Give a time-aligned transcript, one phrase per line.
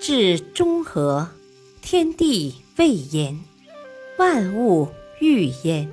[0.00, 1.28] 至中和，
[1.82, 3.38] 天地未焉，
[4.16, 4.88] 万物
[5.20, 5.90] 欲焉。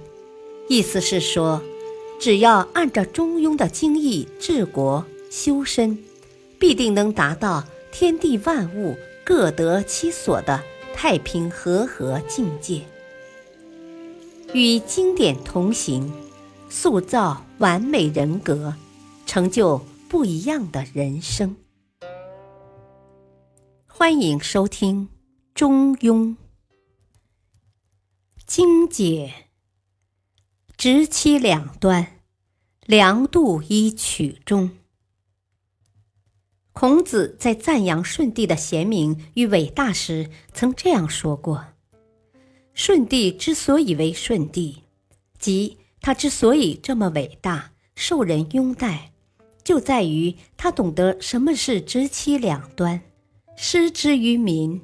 [0.69, 1.61] 意思是说，
[2.17, 5.99] 只要按照中庸的精义治国修身，
[6.57, 10.63] 必定能达到天地万物各得其所的
[10.95, 12.83] 太平和合境界。
[14.53, 16.09] 与经典同行，
[16.69, 18.73] 塑造完美人格，
[19.25, 21.57] 成就不一样的人生。
[23.99, 25.07] 欢迎收听
[25.55, 26.25] 《中庸》
[28.45, 29.33] 精解。
[30.77, 32.19] 直其两端，
[32.85, 34.69] 量度以取中。
[36.73, 41.65] 孔子在赞扬舜帝的贤明与伟大时，曾这样说过
[42.75, 44.83] ：“舜帝之所以为舜帝，
[45.39, 49.11] 即他之所以这么伟大、受人拥戴，
[49.63, 53.01] 就在于他懂得什么是直其两端，
[53.57, 54.81] 施之于民。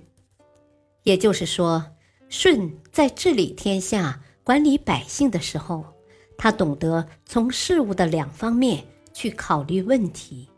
[1.04, 1.86] 也就是说，
[2.28, 5.86] 舜在治理天下。”管理百姓的时候，
[6.38, 10.50] 他懂得从事物的两方面去考虑问题，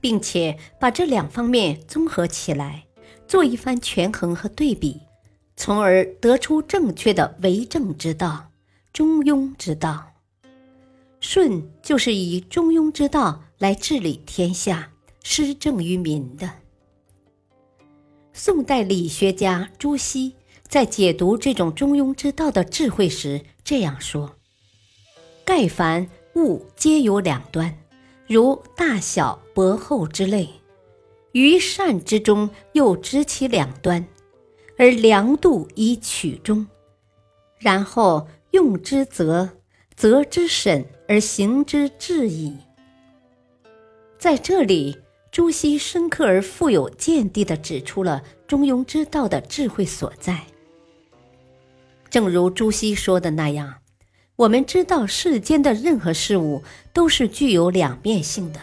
[0.00, 2.86] 并且把这两方面综合起来，
[3.28, 4.98] 做一番权衡和对比，
[5.56, 8.50] 从而得出正确的为政之道、
[8.94, 10.14] 中庸之道。
[11.20, 14.90] 舜就是以中庸之道来治理天下、
[15.22, 16.50] 施政于民的。
[18.32, 20.34] 宋代理学家朱熹。
[20.68, 24.36] 在解读这种中庸之道的智慧时，这样说
[25.44, 27.76] ：“盖凡物皆有两端，
[28.26, 30.48] 如大小薄厚之类，
[31.32, 34.06] 于善之中又知其两端，
[34.78, 36.66] 而量度以取中，
[37.58, 39.50] 然后用之则，
[39.94, 42.56] 则之审而行之至矣。”
[44.16, 44.96] 在这里，
[45.32, 50.42] 朱熹深刻而富有见地地指出了中庸之道的智慧所在。
[52.10, 53.76] 正如朱熹说的那样，
[54.36, 56.62] 我们知道世间的任何事物
[56.92, 58.60] 都是具有两面性的。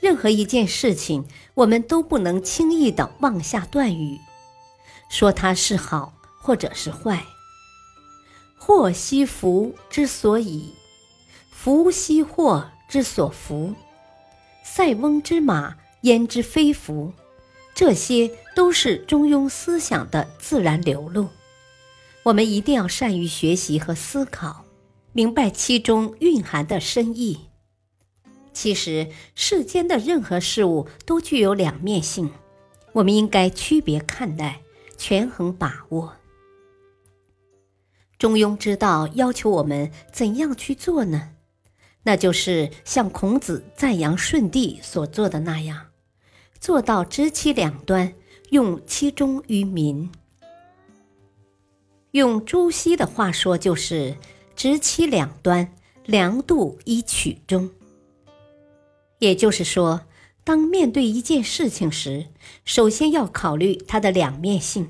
[0.00, 4.18] 任何一件事情，我们都不能轻易的妄下断语，
[5.10, 7.22] 说它是好或者是坏。
[8.56, 10.72] 祸兮福之所以，
[11.50, 13.74] 福兮祸之所伏。
[14.70, 17.12] 塞翁之马，焉知非福？
[17.74, 21.28] 这些都是中庸思想的自然流露。
[22.22, 24.64] 我们一定要善于学习和思考，
[25.12, 27.48] 明白其中蕴含的深意。
[28.52, 32.30] 其实，世间的任何事物都具有两面性，
[32.92, 34.60] 我们应该区别看待，
[34.96, 36.12] 权衡把握。
[38.16, 41.30] 中庸之道要求我们怎样去做呢？
[42.02, 45.88] 那就是像孔子赞扬舜帝所做的那样，
[46.58, 48.14] 做到知其两端，
[48.50, 50.10] 用其中于民。
[52.12, 54.16] 用朱熹的话说，就是
[54.56, 55.74] “知其两端，
[56.06, 57.70] 量度以取中”。
[59.20, 60.02] 也就是说，
[60.42, 62.28] 当面对一件事情时，
[62.64, 64.88] 首先要考虑它的两面性，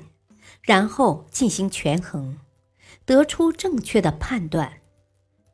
[0.61, 2.37] 然后进行权衡，
[3.03, 4.79] 得出正确的判断。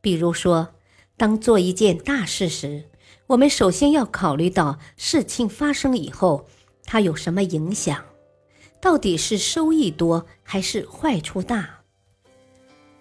[0.02, 0.76] 比如说，
[1.18, 2.84] 当做一件大事时，
[3.28, 6.48] 我们首先要考虑到事情发生以后，
[6.84, 8.04] 它有什么影响。
[8.82, 11.80] 到底是收益多还是坏处大？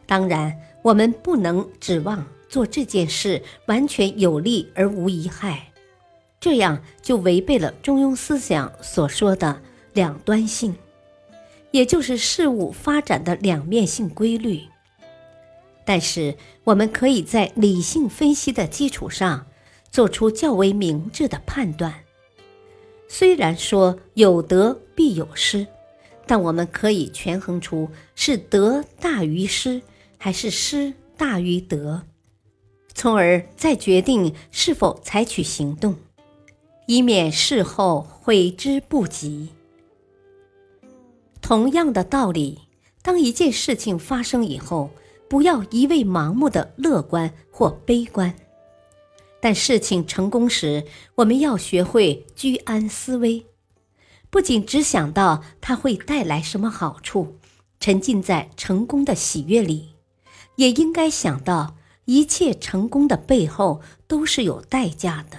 [0.06, 5.72] 当然，我们不能指望做这件事完全有利而无一害，
[6.40, 9.60] 这样就违背了中庸思想所说的
[9.92, 10.74] 两端性，
[11.70, 14.62] 也就是事物发展的两面性规律。
[15.84, 19.46] 但是，我们可以在理性分析的基础上，
[19.90, 21.94] 做出较为明智的判断。
[23.08, 25.66] 虽然说有得必有失。
[26.26, 29.82] 但我们可以权衡出是得大于失，
[30.16, 32.04] 还是失大于得，
[32.94, 35.96] 从而再决定是否采取行动，
[36.86, 39.50] 以免事后悔之不及。
[41.42, 42.60] 同样的道理，
[43.02, 44.88] 当一件事情发生以后，
[45.34, 48.30] 不要一味盲目的乐观或悲观；
[49.40, 50.86] 但事情成功时，
[51.16, 53.44] 我们要学会居安思危。
[54.30, 57.40] 不仅只想到它会带来什么好处，
[57.80, 59.94] 沉浸在成功的喜悦里，
[60.54, 65.36] 也应该想到一切成功的背后都是有代价的。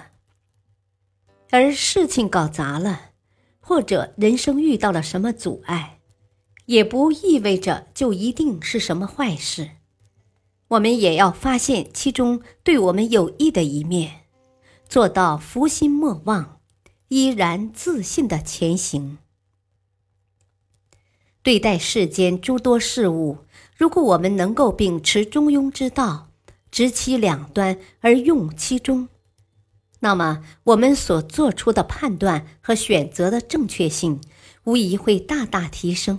[1.48, 3.12] 而事情搞砸了，
[3.60, 6.00] 或者人生遇到了什么阻碍，
[6.66, 9.70] 也不意味着就一定是什么坏事。
[10.68, 14.22] 我们也要发现其中对我们有益的一面，
[14.88, 16.56] 做到福心莫忘。
[17.08, 19.18] 依然自信的前行。
[21.40, 23.38] 对待世间诸多事物，
[23.76, 26.30] 如果我们能够秉持中庸之道，
[26.72, 29.08] 执其两端而用其中，
[30.00, 34.20] 那么我们所做出的判断和选择的正确性，
[34.64, 36.18] 无疑会大大提升。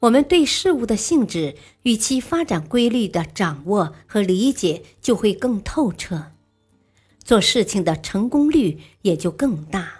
[0.00, 6.32] 我们对事物的性质与其发展规律的掌握和理解就会更透彻，
[7.22, 9.90] 做事情的成功率也就更大。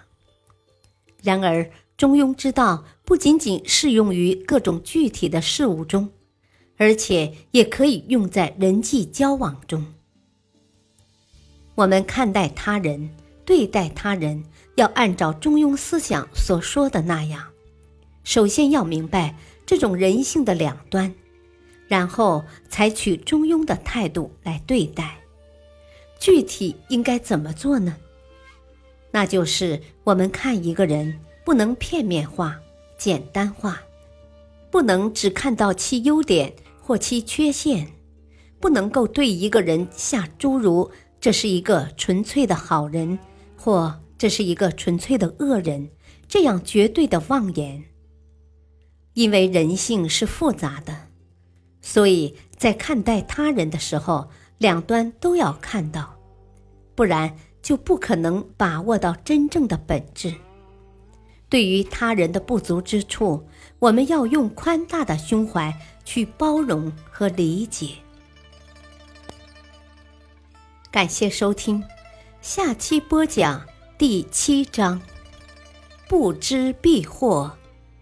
[1.21, 6.09] 然而，中庸之道不仅仅适用于各种具体的事物中，
[6.77, 9.85] 而且也可以用在人际交往中。
[11.75, 13.11] 我们看待他人、
[13.45, 14.43] 对待他人，
[14.77, 17.49] 要按照中庸思想所说的那样，
[18.23, 19.37] 首先要明白
[19.71, 21.15] 这种人性的两端，
[21.87, 25.17] 然后采取中庸的态度来对待。
[26.19, 27.95] 具体应该怎么做呢？
[29.11, 31.21] 那就是我们看一个人。
[31.45, 32.59] 不能片面化、
[32.97, 33.81] 简单化，
[34.69, 37.87] 不能只看到其优点或其缺陷，
[38.59, 40.91] 不能够对一个人下诸如
[41.21, 43.17] “这是一个纯粹的好人”
[43.55, 45.89] 或“这是一个纯粹的恶人”
[46.27, 47.85] 这样绝对的妄言。
[49.13, 51.07] 因为人性是复杂的，
[51.81, 56.17] 所以在看待他人的时候，两端都要看到，
[56.95, 60.33] 不然就不可能把握到真正的本质。
[61.49, 63.45] 对于他人的不足之处，
[63.79, 67.89] 我们要用宽大的胸怀去包容和理解。
[70.89, 71.83] 感谢收听，
[72.41, 73.65] 下期播讲
[73.97, 75.01] 第七章：
[76.07, 77.57] 不知必祸，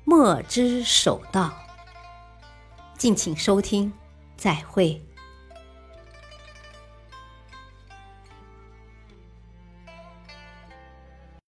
[0.10, 1.54] 墨之守道。
[2.98, 3.94] 敬请收听，
[4.36, 5.00] 再会。